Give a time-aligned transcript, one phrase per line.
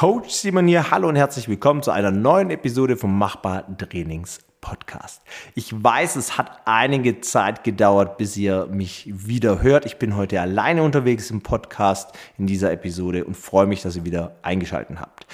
[0.00, 0.90] Coach Simon hier.
[0.90, 5.20] Hallo und herzlich willkommen zu einer neuen Episode vom Machbar Trainings Podcast.
[5.54, 9.84] Ich weiß, es hat einige Zeit gedauert, bis ihr mich wieder hört.
[9.84, 14.06] Ich bin heute alleine unterwegs im Podcast in dieser Episode und freue mich, dass ihr
[14.06, 15.26] wieder eingeschaltet habt.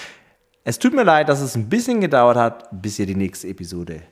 [0.64, 4.03] Es tut mir leid, dass es ein bisschen gedauert hat, bis ihr die nächste Episode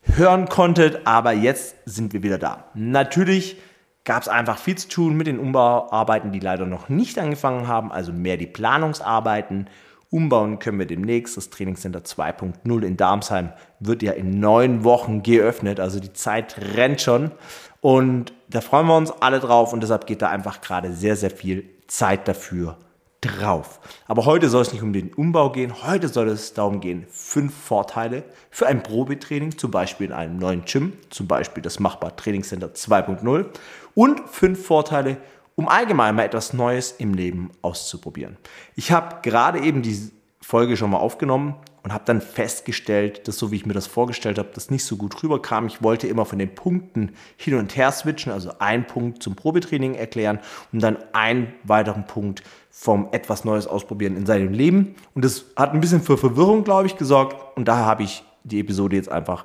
[0.00, 2.70] hören konntet, aber jetzt sind wir wieder da.
[2.72, 3.58] Natürlich
[4.04, 7.92] gab es einfach viel zu tun mit den Umbauarbeiten, die leider noch nicht angefangen haben,
[7.92, 9.68] also mehr die Planungsarbeiten.
[10.10, 11.36] Umbauen können wir demnächst.
[11.36, 17.00] Das Trainingscenter 2.0 in Darmsheim wird ja in neun Wochen geöffnet, also die Zeit rennt
[17.00, 17.32] schon.
[17.80, 21.30] Und da freuen wir uns alle drauf und deshalb geht da einfach gerade sehr, sehr
[21.30, 22.78] viel Zeit dafür
[23.20, 23.80] drauf.
[24.06, 27.54] Aber heute soll es nicht um den Umbau gehen, heute soll es darum gehen, fünf
[27.54, 32.68] Vorteile für ein Probetraining, zum Beispiel in einem neuen Gym, zum Beispiel das Machbar Trainingscenter
[32.68, 33.46] 2.0
[33.94, 35.16] und fünf Vorteile,
[35.58, 38.36] um allgemein mal etwas Neues im Leben auszuprobieren.
[38.76, 43.50] Ich habe gerade eben die Folge schon mal aufgenommen und habe dann festgestellt, dass so
[43.50, 45.66] wie ich mir das vorgestellt habe, das nicht so gut rüberkam.
[45.66, 49.96] Ich wollte immer von den Punkten hin und her switchen, also einen Punkt zum Probetraining
[49.96, 50.38] erklären
[50.72, 54.94] und dann einen weiteren Punkt vom etwas Neues ausprobieren in seinem Leben.
[55.14, 57.34] Und das hat ein bisschen für Verwirrung, glaube ich, gesorgt.
[57.56, 59.44] Und daher habe ich die Episode jetzt einfach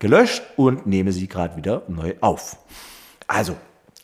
[0.00, 2.58] gelöscht und nehme sie gerade wieder neu auf.
[3.26, 3.56] Also,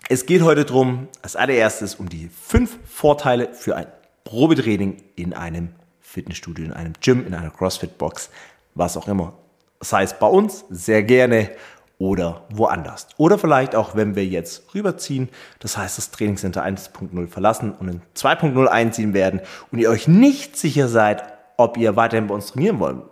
[0.08, 3.86] es geht heute darum, als allererstes um die fünf Vorteile für ein
[4.25, 8.30] Probetraining in einem Fitnessstudio, in einem Gym, in einer CrossFit-Box,
[8.75, 9.34] was auch immer.
[9.80, 11.50] Sei es bei uns, sehr gerne
[11.98, 13.06] oder woanders.
[13.17, 15.28] Oder vielleicht auch, wenn wir jetzt rüberziehen,
[15.61, 20.56] das heißt das Trainingscenter 1.0 verlassen und in 2.0 einziehen werden und ihr euch nicht
[20.56, 21.23] sicher seid,
[21.56, 23.03] ob ihr weiterhin bei uns trainieren wollt.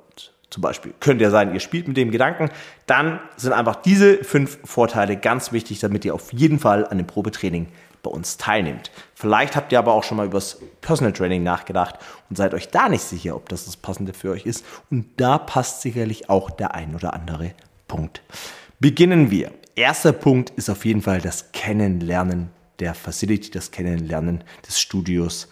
[0.50, 2.50] Zum Beispiel könnte ja sein, ihr spielt mit dem Gedanken,
[2.86, 7.06] dann sind einfach diese fünf Vorteile ganz wichtig, damit ihr auf jeden Fall an dem
[7.06, 7.68] Probetraining
[8.02, 8.90] bei uns teilnimmt.
[9.14, 11.96] Vielleicht habt ihr aber auch schon mal über das Personal Training nachgedacht
[12.28, 14.64] und seid euch da nicht sicher, ob das das Passende für euch ist.
[14.90, 17.52] Und da passt sicherlich auch der ein oder andere
[17.86, 18.22] Punkt.
[18.78, 19.52] Beginnen wir.
[19.76, 25.48] Erster Punkt ist auf jeden Fall das Kennenlernen der Facility, das Kennenlernen des Studios.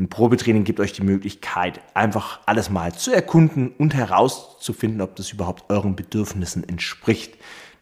[0.00, 5.30] Ein Probetraining gibt euch die Möglichkeit, einfach alles mal zu erkunden und herauszufinden, ob das
[5.30, 7.34] überhaupt euren Bedürfnissen entspricht.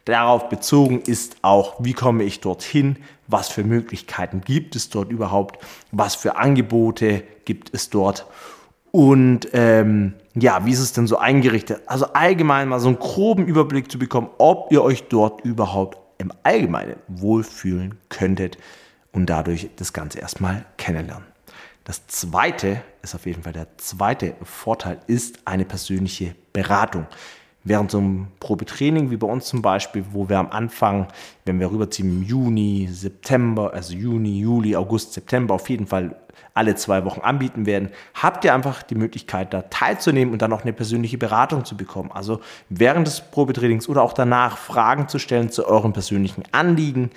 [0.04, 2.96] Darauf bezogen ist auch, wie komme ich dorthin,
[3.28, 8.26] was für Möglichkeiten gibt es dort überhaupt, was für Angebote gibt es dort
[8.90, 11.82] und ähm, ja, wie ist es denn so eingerichtet?
[11.86, 16.32] Also allgemein mal so einen groben Überblick zu bekommen, ob ihr euch dort überhaupt im
[16.42, 18.58] Allgemeinen wohlfühlen könntet
[19.12, 21.27] und dadurch das Ganze erstmal kennenlernen.
[21.88, 27.06] Das zweite ist auf jeden Fall der zweite Vorteil, ist eine persönliche Beratung
[27.64, 31.08] während so einem Probetraining, wie bei uns zum Beispiel, wo wir am Anfang,
[31.46, 36.14] wenn wir rüberziehen im Juni, September, also Juni, Juli, August, September, auf jeden Fall
[36.52, 40.64] alle zwei Wochen anbieten werden, habt ihr einfach die Möglichkeit, da teilzunehmen und dann auch
[40.64, 42.10] eine persönliche Beratung zu bekommen.
[42.12, 47.10] Also während des Probetrainings oder auch danach Fragen zu stellen zu euren persönlichen Anliegen,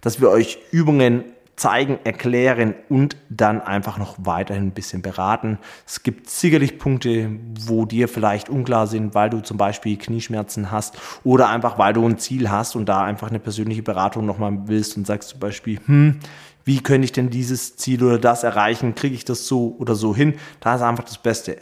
[0.00, 1.24] dass wir euch Übungen
[1.56, 5.58] zeigen, erklären und dann einfach noch weiterhin ein bisschen beraten.
[5.86, 7.30] Es gibt sicherlich Punkte,
[7.60, 12.06] wo dir vielleicht unklar sind, weil du zum Beispiel Knieschmerzen hast oder einfach weil du
[12.06, 15.80] ein Ziel hast und da einfach eine persönliche Beratung nochmal willst und sagst zum Beispiel,
[15.86, 16.20] hm,
[16.64, 18.94] wie könnte ich denn dieses Ziel oder das erreichen?
[18.94, 20.34] Kriege ich das so oder so hin?
[20.60, 21.56] Da ist einfach das Beste.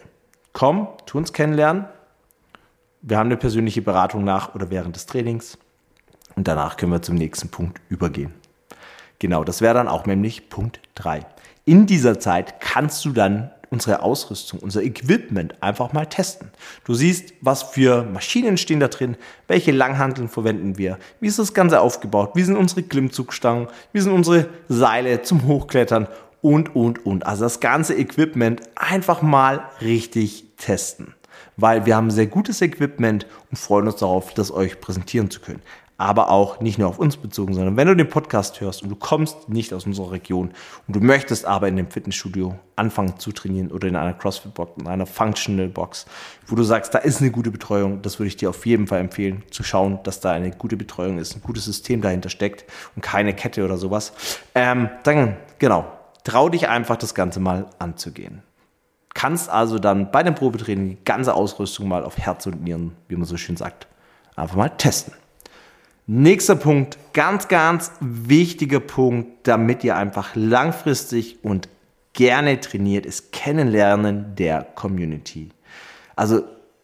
[0.53, 1.85] Komm, tu uns kennenlernen.
[3.03, 5.59] Wir haben eine persönliche Beratung nach oder während des Trainings
[6.35, 8.44] und danach können wir zum nächsten Punkt übergehen.
[9.19, 11.21] Genau, das wäre dann auch nämlich Punkt 3.
[11.65, 16.51] In dieser Zeit kannst du dann unsere Ausrüstung, unser Equipment einfach mal testen.
[16.85, 19.17] Du siehst, was für Maschinen stehen da drin,
[19.49, 24.13] welche Langhanteln verwenden wir, wie ist das Ganze aufgebaut, wie sind unsere Klimmzugstangen, wie sind
[24.13, 26.07] unsere Seile zum Hochklettern
[26.41, 27.27] und, und, und.
[27.27, 31.15] Also das ganze Equipment einfach mal richtig testen.
[31.57, 35.63] Weil wir haben sehr gutes Equipment und freuen uns darauf, das euch präsentieren zu können
[35.97, 38.97] aber auch nicht nur auf uns bezogen, sondern wenn du den Podcast hörst und du
[38.97, 40.51] kommst nicht aus unserer Region
[40.89, 44.89] und du möchtest aber in dem Fitnessstudio anfangen zu trainieren oder in einer CrossFit-Box, in
[44.89, 46.07] einer Functional-Box,
[46.49, 49.01] wo du sagst, da ist eine gute Betreuung, das würde ich dir auf jeden Fall
[49.01, 52.65] empfehlen, zu schauen, dass da eine gute Betreuung ist, ein gutes System dahinter steckt
[52.97, 54.13] und keine Kette oder sowas.
[54.57, 55.87] Ähm, dann, genau,
[56.25, 58.43] trau dich einfach, das Ganze mal anzugehen.
[59.15, 63.15] Kannst also dann bei dem Probetraining die ganze Ausrüstung mal auf Herz und Nieren, wie
[63.15, 63.87] man so schön sagt,
[64.35, 65.15] einfach mal testen.
[66.07, 71.71] Nächster Punkt, ganz, ganz wichtiger Punkt, damit ihr einfach langfristig und
[72.13, 75.49] gerne trainiert, ist Kennenlernen der Community.
[76.15, 76.43] Also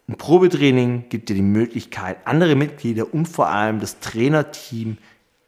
[0.08, 4.96] ein Probetraining gibt dir die Möglichkeit, andere Mitglieder und vor allem das Trainerteam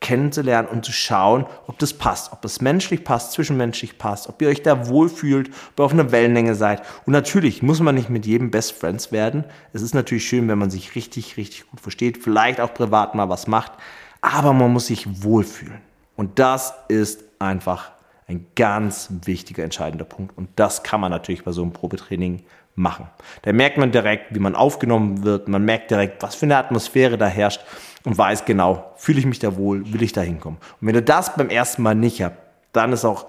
[0.03, 4.49] kennenzulernen und zu schauen, ob das passt, ob das menschlich passt, zwischenmenschlich passt, ob ihr
[4.49, 6.83] euch da wohlfühlt, ob ihr auf einer Wellenlänge seid.
[7.07, 9.45] Und natürlich muss man nicht mit jedem Best Friends werden.
[9.73, 13.31] Es ist natürlich schön, wenn man sich richtig, richtig gut versteht, vielleicht auch privat mal
[13.31, 13.73] was macht,
[14.21, 15.81] aber man muss sich wohlfühlen.
[16.17, 17.93] Und das ist einfach
[18.29, 20.37] ein ganz wichtiger, entscheidender Punkt.
[20.37, 22.43] Und das kann man natürlich bei so einem Probetraining
[22.75, 23.09] machen.
[23.43, 25.49] Da merkt man direkt, wie man aufgenommen wird.
[25.49, 27.61] Man merkt direkt, was für eine Atmosphäre da herrscht
[28.05, 30.59] und weiß genau, fühle ich mich da wohl, will ich da hinkommen.
[30.81, 32.39] Und wenn ihr das beim ersten Mal nicht habt,
[32.73, 33.27] dann ist auch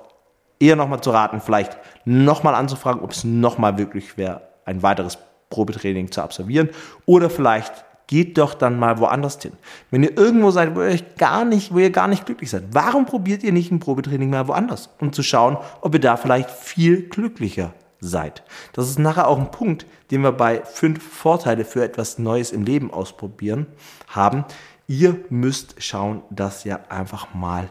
[0.59, 5.17] eher nochmal zu raten, vielleicht nochmal anzufragen, ob es nochmal wirklich wäre, ein weiteres
[5.49, 6.69] Probetraining zu absolvieren
[7.05, 9.53] oder vielleicht geht doch dann mal woanders hin.
[9.91, 12.63] Wenn ihr irgendwo seid, wo ihr euch gar nicht, wo ihr gar nicht glücklich seid,
[12.71, 16.49] warum probiert ihr nicht ein Probetraining mal woanders, um zu schauen, ob ihr da vielleicht
[16.49, 17.73] viel glücklicher
[18.07, 18.43] seid.
[18.73, 22.63] Das ist nachher auch ein Punkt, den wir bei fünf Vorteile für etwas Neues im
[22.63, 23.67] Leben ausprobieren
[24.07, 24.45] haben.
[24.87, 27.69] Ihr müsst schauen, dass ihr einfach mal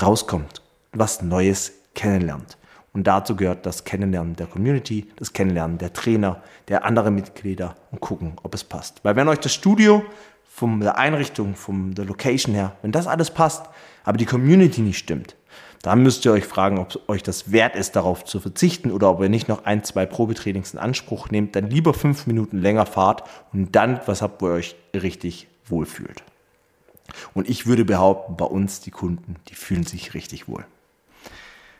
[0.00, 0.62] rauskommt,
[0.92, 2.56] was Neues kennenlernt.
[2.92, 8.00] Und dazu gehört das Kennenlernen der Community, das Kennenlernen der Trainer, der anderen Mitglieder und
[8.00, 9.04] gucken, ob es passt.
[9.04, 10.04] Weil wenn euch das Studio
[10.44, 13.66] von der Einrichtung, von der Location her, wenn das alles passt,
[14.04, 15.36] aber die Community nicht stimmt,
[15.82, 19.22] dann müsst ihr euch fragen, ob euch das wert ist, darauf zu verzichten oder ob
[19.22, 23.24] ihr nicht noch ein, zwei Probetrainings in Anspruch nehmt, dann lieber fünf Minuten länger fahrt
[23.52, 26.22] und dann was habt, wo ihr euch richtig wohlfühlt.
[27.34, 30.64] Und ich würde behaupten, bei uns die Kunden, die fühlen sich richtig wohl.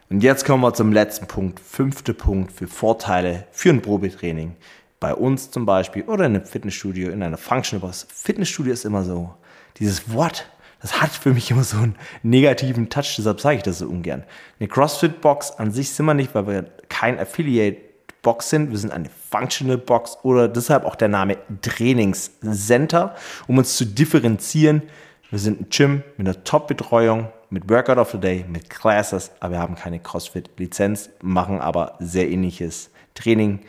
[0.08, 4.56] Und jetzt kommen wir zum letzten Punkt, fünfte Punkt für Vorteile für ein Probetraining.
[4.99, 8.06] Bei uns zum Beispiel oder in einem Fitnessstudio, in einer Functional Box.
[8.12, 9.35] Fitnessstudio ist immer so,
[9.79, 10.50] dieses Wort
[10.81, 14.25] das hat für mich immer so einen negativen Touch, deshalb sage ich das so ungern.
[14.59, 18.71] Eine CrossFit-Box an sich sind wir nicht, weil wir kein Affiliate-Box sind.
[18.71, 23.15] Wir sind eine Functional-Box oder deshalb auch der Name Trainingscenter,
[23.47, 24.82] um uns zu differenzieren.
[25.29, 29.55] Wir sind ein Gym mit einer Top-Betreuung, mit Workout of the Day, mit Classes, aber
[29.55, 33.61] wir haben keine CrossFit-Lizenz, machen aber sehr ähnliches Training.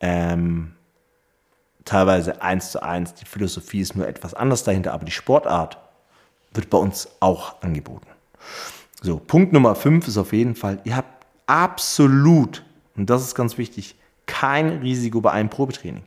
[0.00, 0.72] Ähm,
[1.84, 3.14] teilweise eins zu eins.
[3.14, 5.78] Die Philosophie ist nur etwas anders dahinter, aber die Sportart
[6.54, 8.08] wird bei uns auch angeboten.
[9.00, 12.64] So, Punkt Nummer 5 ist auf jeden Fall, ihr habt absolut,
[12.96, 13.96] und das ist ganz wichtig,
[14.26, 16.04] kein Risiko bei einem Probetraining.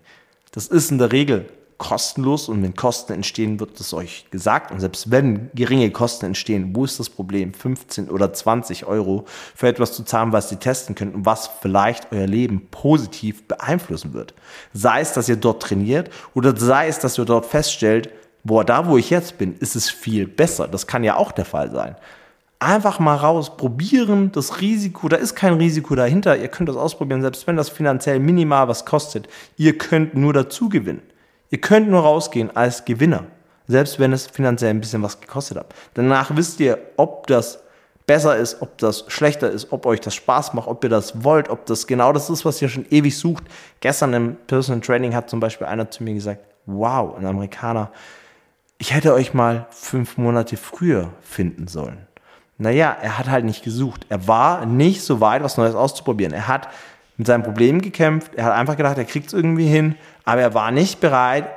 [0.51, 4.71] Das ist in der Regel kostenlos und wenn Kosten entstehen, wird es euch gesagt.
[4.71, 7.53] Und selbst wenn geringe Kosten entstehen, wo ist das Problem?
[7.53, 12.12] 15 oder 20 Euro für etwas zu zahlen, was ihr testen könnt und was vielleicht
[12.12, 14.33] euer Leben positiv beeinflussen wird.
[14.74, 18.09] Sei es, dass ihr dort trainiert oder sei es, dass ihr dort feststellt,
[18.45, 20.69] boah, da wo ich jetzt bin, ist es viel besser.
[20.69, 21.97] Das kann ja auch der Fall sein.
[22.59, 26.38] Einfach mal raus, probieren, das Risiko, da ist kein Risiko dahinter.
[26.38, 29.27] Ihr könnt das ausprobieren, selbst wenn das finanziell minimal was kostet.
[29.57, 31.01] Ihr könnt nur dazu gewinnen.
[31.50, 33.25] Ihr könnt nur rausgehen als Gewinner,
[33.68, 35.75] selbst wenn es finanziell ein bisschen was gekostet hat.
[35.95, 37.59] Danach wisst ihr, ob das
[38.07, 41.50] besser ist, ob das schlechter ist, ob euch das Spaß macht, ob ihr das wollt,
[41.50, 43.44] ob das genau das ist, was ihr schon ewig sucht.
[43.80, 47.91] Gestern im Personal Training hat zum Beispiel einer zu mir gesagt, wow, ein Amerikaner,
[48.77, 52.07] ich hätte euch mal fünf Monate früher finden sollen.
[52.57, 54.06] Naja, er hat halt nicht gesucht.
[54.10, 56.33] Er war nicht so weit, was Neues auszuprobieren.
[56.33, 56.69] Er hat
[57.18, 58.36] mit seinem Problem gekämpft.
[58.36, 59.95] Er hat einfach gedacht, er kriegt es irgendwie hin.
[60.24, 61.48] Aber er war nicht bereit,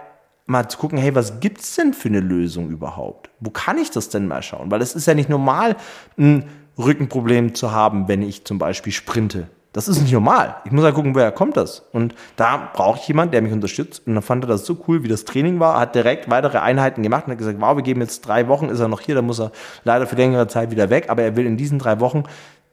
[0.46, 3.30] mal zu gucken, hey, was gibt es denn für eine Lösung überhaupt?
[3.38, 4.70] Wo kann ich das denn mal schauen?
[4.70, 5.76] Weil es ist ja nicht normal,
[6.16, 6.44] ein
[6.78, 9.48] Rückenproblem zu haben, wenn ich zum Beispiel sprinte.
[9.72, 10.56] Das ist nicht normal.
[10.64, 11.86] Ich muss ja gucken, woher kommt das.
[11.92, 14.06] Und da brauche ich jemanden, der mich unterstützt.
[14.06, 17.02] Und dann fand er das so cool, wie das Training war, hat direkt weitere Einheiten
[17.02, 19.26] gemacht und hat gesagt, wow, wir geben jetzt drei Wochen, ist er noch hier, dann
[19.26, 19.52] muss er
[19.84, 21.10] leider für längere Zeit wieder weg.
[21.10, 22.24] Aber er will in diesen drei Wochen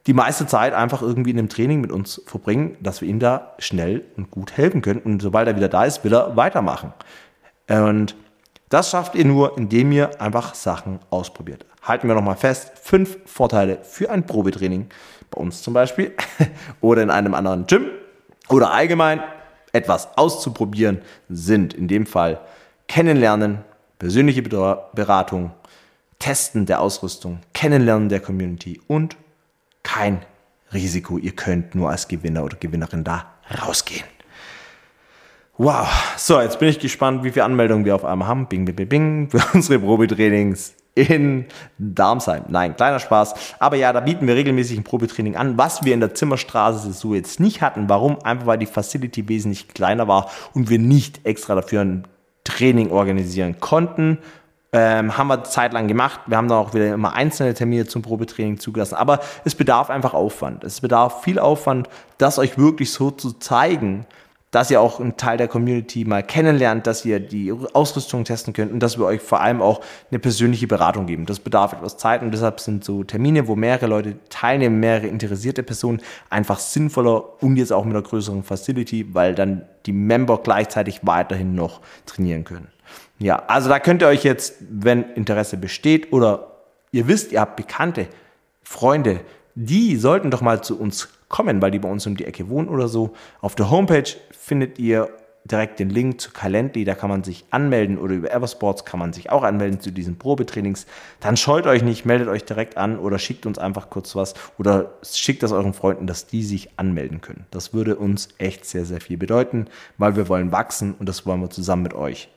[0.08, 3.54] die meiste Zeit einfach irgendwie in einem Training mit uns verbringen, dass wir ihm da
[3.60, 5.00] schnell und gut helfen können.
[5.00, 6.94] Und sobald er wieder da ist, will er weitermachen.
[7.68, 8.16] Und
[8.70, 11.66] das schafft ihr nur, indem ihr einfach Sachen ausprobiert.
[11.84, 14.90] Halten wir nochmal fest, fünf Vorteile für ein Probetraining
[15.30, 16.14] bei uns zum Beispiel,
[16.82, 17.88] oder in einem anderen Gym
[18.50, 19.22] oder allgemein
[19.72, 22.40] etwas auszuprobieren, sind in dem Fall
[22.88, 23.60] Kennenlernen,
[24.00, 25.52] persönliche Beratung,
[26.20, 29.18] Testen der Ausrüstung, Kennenlernen der Community und
[29.84, 30.26] kein
[30.74, 31.18] Risiko.
[31.18, 34.15] Ihr könnt nur als Gewinner oder Gewinnerin da rausgehen.
[35.58, 38.48] Wow, so, jetzt bin ich gespannt, wie viele Anmeldungen wir auf einmal haben.
[38.48, 41.46] Bing, bing, bing, bing, für unsere Probetrainings in
[41.78, 42.44] Darmsheim.
[42.50, 43.56] Nein, kleiner Spaß.
[43.60, 47.16] Aber ja, da bieten wir regelmäßig ein Probetraining an, was wir in der Zimmerstraße so
[47.16, 47.88] jetzt nicht hatten.
[47.88, 48.22] Warum?
[48.24, 52.06] Einfach weil die Facility wesentlich kleiner war und wir nicht extra dafür ein
[52.44, 54.18] Training organisieren konnten.
[54.74, 56.20] Ähm, haben wir zeitlang gemacht.
[56.26, 58.96] Wir haben dann auch wieder immer einzelne Termine zum Probetraining zugelassen.
[58.96, 60.66] Aber es bedarf einfach Aufwand.
[60.66, 64.06] Es bedarf viel Aufwand, das euch wirklich so zu zeigen,
[64.56, 68.72] dass ihr auch einen Teil der Community mal kennenlernt, dass ihr die Ausrüstung testen könnt
[68.72, 71.26] und dass wir euch vor allem auch eine persönliche Beratung geben.
[71.26, 75.62] Das bedarf etwas Zeit und deshalb sind so Termine, wo mehrere Leute teilnehmen, mehrere interessierte
[75.62, 81.02] Personen, einfach sinnvoller und jetzt auch mit einer größeren Facility, weil dann die Member gleichzeitig
[81.04, 82.70] weiterhin noch trainieren können.
[83.20, 86.62] Ja, also da könnt ihr euch jetzt, wenn Interesse besteht oder
[86.94, 88.08] ihr wisst, ihr habt Bekannte,
[88.64, 89.20] Freunde,
[89.54, 92.70] die sollten doch mal zu uns kommen, weil die bei uns um die Ecke wohnen
[92.70, 93.13] oder so.
[93.42, 95.10] Auf der Homepage findet ihr
[95.44, 99.12] direkt den Link zu Calendly, da kann man sich anmelden oder über Eversports kann man
[99.12, 100.86] sich auch anmelden zu diesen Probetrainings.
[101.20, 104.94] Dann scheut euch nicht, meldet euch direkt an oder schickt uns einfach kurz was oder
[105.04, 107.46] schickt das euren Freunden, dass die sich anmelden können.
[107.51, 111.42] Das würde uns echt sehr, sehr viel bedeuten, weil wir wollen wachsen und das wollen
[111.42, 112.30] wir zusammen mit euch.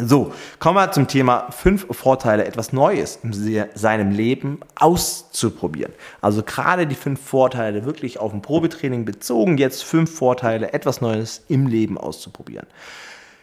[0.00, 3.32] So, kommen wir zum Thema fünf Vorteile, etwas Neues in
[3.74, 5.92] seinem Leben auszuprobieren.
[6.20, 11.42] Also gerade die fünf Vorteile wirklich auf ein Probetraining bezogen, jetzt fünf Vorteile, etwas Neues
[11.48, 12.68] im Leben auszuprobieren.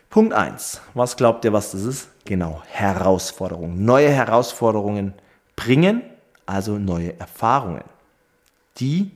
[0.10, 0.80] Punkt eins.
[0.94, 2.08] Was glaubt ihr, was das ist?
[2.24, 3.84] Genau, Herausforderungen.
[3.84, 5.14] Neue Herausforderungen
[5.58, 6.04] bringen,
[6.46, 7.84] also neue Erfahrungen,
[8.78, 9.12] die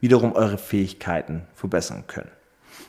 [0.00, 2.30] wiederum eure Fähigkeiten verbessern können.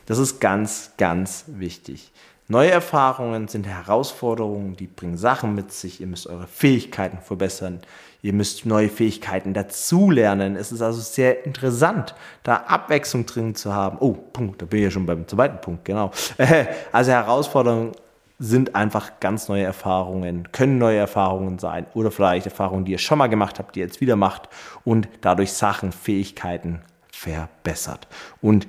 [0.05, 2.11] Das ist ganz, ganz wichtig.
[2.47, 5.99] Neue Erfahrungen sind Herausforderungen, die bringen Sachen mit sich.
[5.99, 7.79] Ihr müsst eure Fähigkeiten verbessern.
[8.21, 10.55] Ihr müsst neue Fähigkeiten dazulernen.
[10.55, 13.97] Es ist also sehr interessant, da Abwechslung drin zu haben.
[13.99, 16.11] Oh, Punkt, da bin ich ja schon beim zweiten Punkt, genau.
[16.91, 17.93] Also Herausforderungen
[18.37, 23.17] sind einfach ganz neue Erfahrungen, können neue Erfahrungen sein oder vielleicht Erfahrungen, die ihr schon
[23.17, 24.49] mal gemacht habt, die ihr jetzt wieder macht
[24.83, 28.07] und dadurch Sachen, Fähigkeiten verbessert.
[28.41, 28.67] Und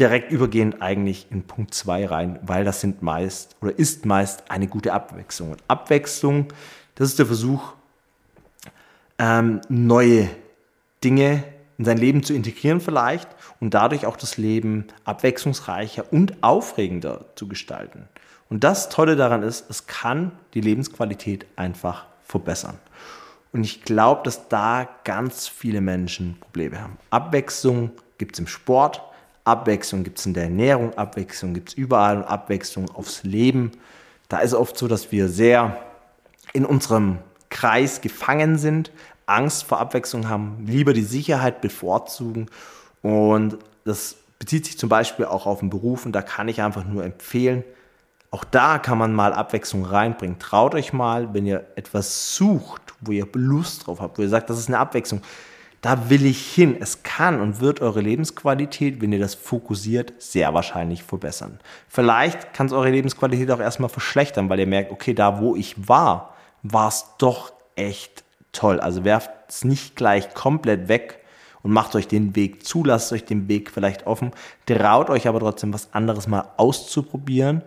[0.00, 4.66] direkt übergehend eigentlich in Punkt 2 rein, weil das sind meist oder ist meist eine
[4.66, 5.52] gute Abwechslung.
[5.52, 6.46] Und Abwechslung,
[6.94, 7.74] das ist der Versuch,
[9.18, 10.30] ähm, neue
[11.04, 11.44] Dinge
[11.76, 13.28] in sein Leben zu integrieren vielleicht
[13.60, 18.08] und dadurch auch das Leben abwechslungsreicher und aufregender zu gestalten.
[18.48, 22.78] Und das Tolle daran ist, es kann die Lebensqualität einfach verbessern.
[23.52, 26.96] Und ich glaube, dass da ganz viele Menschen Probleme haben.
[27.10, 29.02] Abwechslung gibt es im Sport,
[29.44, 33.72] Abwechslung gibt es in der Ernährung, Abwechslung gibt es überall und Abwechslung aufs Leben.
[34.28, 35.80] Da ist oft so, dass wir sehr
[36.52, 37.18] in unserem
[37.48, 38.92] Kreis gefangen sind,
[39.26, 42.46] Angst vor Abwechslung haben, lieber die Sicherheit bevorzugen.
[43.02, 46.84] Und das bezieht sich zum Beispiel auch auf den Beruf und da kann ich einfach
[46.84, 47.64] nur empfehlen,
[48.30, 50.38] auch da kann man mal Abwechslung reinbringen.
[50.38, 54.50] Traut euch mal, wenn ihr etwas sucht, wo ihr Lust drauf habt, wo ihr sagt,
[54.50, 55.20] das ist eine Abwechslung,
[55.80, 56.76] da will ich hin.
[56.78, 61.58] Es kann und wird eure Lebensqualität, wenn ihr das fokussiert, sehr wahrscheinlich verbessern.
[61.88, 65.88] Vielleicht kann es eure Lebensqualität auch erstmal verschlechtern, weil ihr merkt, okay, da wo ich
[65.88, 68.80] war, war es doch echt toll.
[68.80, 71.20] Also werft es nicht gleich komplett weg
[71.62, 74.32] und macht euch den Weg zu, lasst euch den Weg vielleicht offen,
[74.66, 77.62] traut euch aber trotzdem was anderes mal auszuprobieren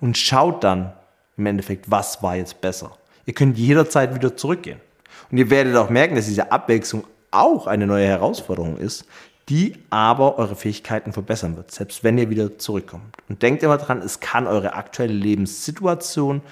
[0.00, 0.92] und schaut dann
[1.36, 2.96] im Endeffekt, was war jetzt besser.
[3.24, 4.80] Ihr könnt jederzeit wieder zurückgehen.
[5.30, 9.04] Und ihr werdet auch merken, dass diese Abwechslung auch eine neue Herausforderung ist,
[9.48, 13.16] die aber eure Fähigkeiten verbessern wird, selbst wenn ihr wieder zurückkommt.
[13.28, 16.42] Und denkt immer dran, es kann eure aktuelle Lebenssituation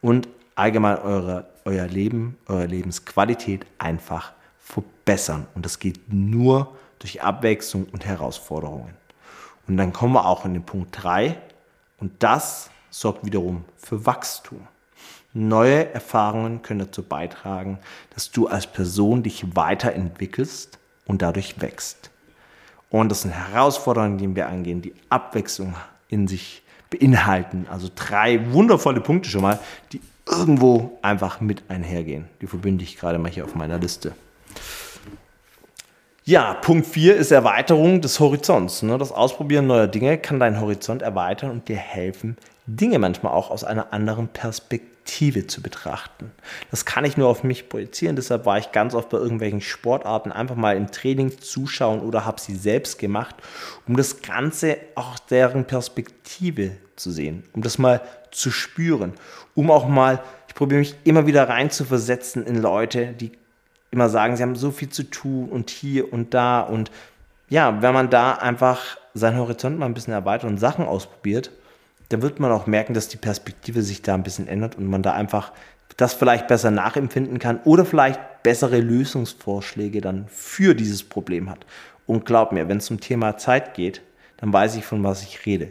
[0.00, 5.46] und allgemein eure, euer Leben, eure Lebensqualität einfach verbessern.
[5.54, 8.94] Und das geht nur durch Abwechslung und Herausforderungen.
[9.66, 11.38] Und dann kommen wir auch in den Punkt 3
[11.98, 14.66] und das sorgt wiederum für Wachstum.
[15.32, 17.78] Neue Erfahrungen können dazu beitragen,
[18.14, 22.10] dass du als Person dich weiterentwickelst und dadurch wächst.
[22.90, 25.74] Und das sind Herausforderungen, die wir angehen, die Abwechslung
[26.08, 27.66] in sich beinhalten.
[27.70, 29.60] Also drei wundervolle Punkte schon mal,
[29.92, 32.26] die irgendwo einfach mit einhergehen.
[32.40, 34.12] Die verbinde ich gerade mal hier auf meiner Liste.
[36.24, 38.82] Ja, Punkt 4 ist Erweiterung des Horizonts.
[38.82, 38.98] Ne?
[38.98, 43.64] Das Ausprobieren neuer Dinge kann deinen Horizont erweitern und dir helfen, Dinge manchmal auch aus
[43.64, 44.89] einer anderen Perspektive
[45.46, 46.30] zu betrachten.
[46.70, 50.32] Das kann ich nur auf mich projizieren, deshalb war ich ganz oft bei irgendwelchen Sportarten
[50.32, 53.36] einfach mal im Training zuschauen oder habe sie selbst gemacht,
[53.86, 58.00] um das Ganze auch aus deren Perspektive zu sehen, um das mal
[58.30, 59.14] zu spüren,
[59.54, 63.32] um auch mal, ich probiere mich immer wieder rein zu versetzen in Leute, die
[63.90, 66.90] immer sagen, sie haben so viel zu tun und hier und da und
[67.48, 71.50] ja, wenn man da einfach seinen Horizont mal ein bisschen erweitert und Sachen ausprobiert,
[72.10, 75.02] dann wird man auch merken, dass die Perspektive sich da ein bisschen ändert und man
[75.02, 75.52] da einfach
[75.96, 81.66] das vielleicht besser nachempfinden kann oder vielleicht bessere Lösungsvorschläge dann für dieses Problem hat.
[82.06, 84.02] Und glaub mir, wenn es zum Thema Zeit geht,
[84.38, 85.68] dann weiß ich, von was ich rede.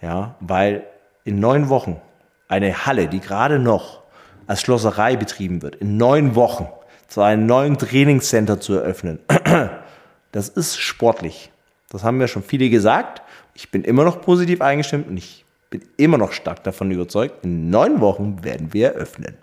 [0.00, 0.84] Ja, weil
[1.24, 2.00] in neun Wochen
[2.48, 4.02] eine Halle, die gerade noch
[4.46, 6.68] als Schlosserei betrieben wird, in neun Wochen
[7.08, 9.18] zu einem neuen Trainingscenter zu eröffnen,
[10.32, 11.50] das ist sportlich.
[11.90, 13.22] Das haben mir schon viele gesagt
[13.54, 15.43] ich bin immer noch positiv eingestimmt und ich
[15.74, 19.34] bin immer noch stark davon überzeugt, in neun Wochen werden wir eröffnen.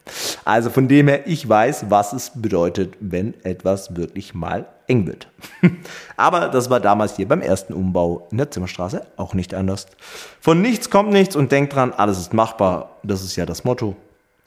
[0.45, 5.27] Also von dem her, ich weiß, was es bedeutet, wenn etwas wirklich mal eng wird.
[6.15, 9.87] Aber das war damals hier beim ersten Umbau in der Zimmerstraße auch nicht anders.
[10.39, 12.97] Von nichts kommt nichts und denkt dran, alles ist machbar.
[13.03, 13.97] Das ist ja das Motto.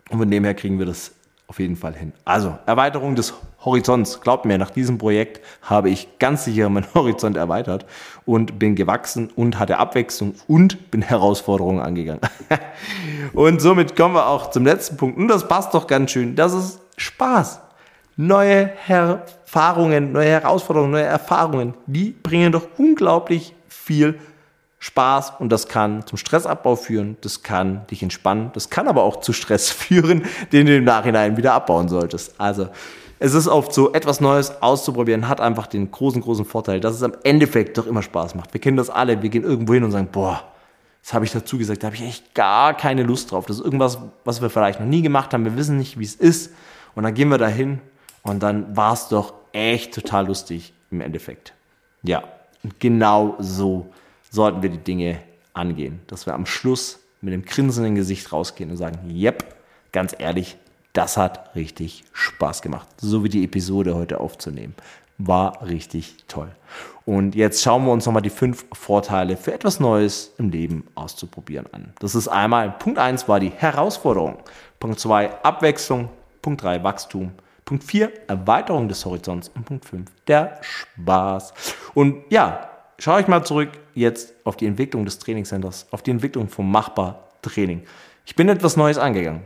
[0.08, 1.12] Und von dem her kriegen wir das
[1.46, 2.12] auf jeden Fall hin.
[2.24, 3.34] Also, Erweiterung des
[3.64, 4.20] Horizonts.
[4.20, 7.86] Glaubt mir, nach diesem Projekt habe ich ganz sicher meinen Horizont erweitert
[8.24, 12.20] und bin gewachsen und hatte Abwechslung und bin Herausforderungen angegangen.
[13.32, 15.18] und somit kommen wir auch zum letzten Punkt.
[15.18, 16.34] Und das passt doch ganz schön.
[16.36, 17.60] Das ist Spaß.
[18.16, 24.33] Neue Erfahrungen, neue Herausforderungen, neue Erfahrungen, die bringen doch unglaublich viel Spaß
[25.38, 29.32] und das kann zum Stressabbau führen, das kann dich entspannen, das kann aber auch zu
[29.32, 32.34] Stress führen, den du im Nachhinein wieder abbauen solltest.
[32.38, 32.68] Also
[33.18, 37.02] es ist oft so, etwas Neues auszuprobieren, hat einfach den großen, großen Vorteil, dass es
[37.02, 38.52] am Endeffekt doch immer Spaß macht.
[38.52, 40.42] Wir kennen das alle, wir gehen irgendwo hin und sagen, boah,
[41.02, 43.46] das habe ich dazu gesagt, da habe ich echt gar keine Lust drauf.
[43.46, 46.14] Das ist irgendwas, was wir vielleicht noch nie gemacht haben, wir wissen nicht, wie es
[46.14, 46.52] ist.
[46.94, 47.80] Und dann gehen wir dahin
[48.22, 51.54] und dann war es doch echt total lustig im Endeffekt.
[52.02, 52.24] Ja,
[52.78, 53.86] genau so
[54.34, 55.18] sollten wir die Dinge
[55.52, 56.00] angehen.
[56.08, 59.54] Dass wir am Schluss mit einem grinsenden Gesicht rausgehen und sagen, yep,
[59.92, 60.56] ganz ehrlich,
[60.92, 62.88] das hat richtig Spaß gemacht.
[63.00, 64.74] So wie die Episode heute aufzunehmen.
[65.18, 66.50] War richtig toll.
[67.04, 71.66] Und jetzt schauen wir uns nochmal die fünf Vorteile für etwas Neues im Leben auszuprobieren
[71.72, 71.92] an.
[72.00, 74.38] Das ist einmal, Punkt 1 war die Herausforderung.
[74.80, 76.08] Punkt 2 Abwechslung.
[76.42, 77.32] Punkt 3 Wachstum.
[77.64, 79.50] Punkt 4 Erweiterung des Horizonts.
[79.54, 81.54] Und Punkt 5 der Spaß.
[81.94, 86.48] Und ja, schaue ich mal zurück jetzt auf die Entwicklung des Trainingscenters, auf die Entwicklung
[86.48, 87.82] vom Machbar-Training.
[88.26, 89.42] Ich bin etwas Neues angegangen.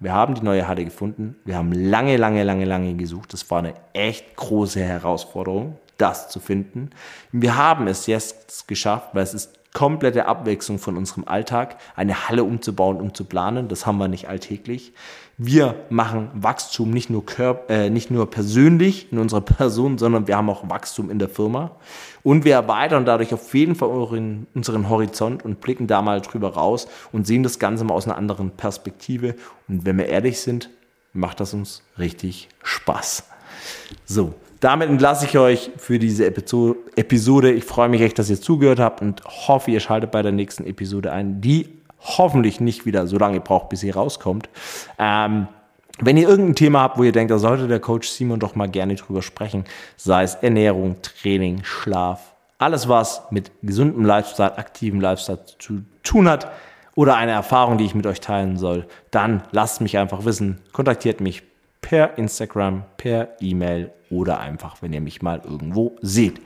[0.00, 1.36] Wir haben die neue Halle gefunden.
[1.44, 3.32] Wir haben lange, lange, lange, lange gesucht.
[3.32, 6.90] Das war eine echt große Herausforderung, das zu finden.
[7.32, 12.42] Wir haben es jetzt geschafft, weil es ist komplette Abwechslung von unserem Alltag, eine Halle
[12.42, 13.68] umzubauen und zu planen.
[13.68, 14.92] Das haben wir nicht alltäglich.
[15.36, 20.36] Wir machen Wachstum nicht nur, körp äh, nicht nur persönlich in unserer Person, sondern wir
[20.36, 21.76] haben auch Wachstum in der Firma.
[22.24, 26.88] Und wir erweitern dadurch auf jeden Fall unseren Horizont und blicken da mal drüber raus
[27.12, 29.36] und sehen das Ganze mal aus einer anderen Perspektive.
[29.68, 30.70] Und wenn wir ehrlich sind,
[31.12, 33.28] macht das uns richtig Spaß.
[34.06, 37.52] So, damit entlasse ich euch für diese Episode.
[37.52, 40.64] Ich freue mich echt, dass ihr zugehört habt und hoffe, ihr schaltet bei der nächsten
[40.64, 41.68] Episode ein, die
[42.00, 44.48] hoffentlich nicht wieder so lange braucht, bis sie rauskommt.
[44.98, 45.48] Ähm,
[46.00, 48.68] wenn ihr irgendein Thema habt, wo ihr denkt, da sollte der Coach Simon doch mal
[48.68, 49.64] gerne drüber sprechen,
[49.96, 56.50] sei es Ernährung, Training, Schlaf, alles was mit gesundem Lifestyle, aktivem Lifestyle zu tun hat
[56.94, 60.58] oder eine Erfahrung, die ich mit euch teilen soll, dann lasst mich einfach wissen.
[60.72, 61.42] Kontaktiert mich
[61.80, 66.40] per Instagram, per E-Mail oder einfach, wenn ihr mich mal irgendwo seht.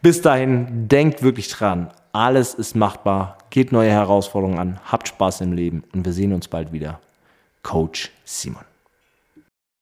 [0.00, 5.52] Bis dahin, denkt wirklich dran, alles ist machbar, geht neue Herausforderungen an, habt Spaß im
[5.52, 7.00] Leben und wir sehen uns bald wieder.
[7.62, 8.71] Coach Simon.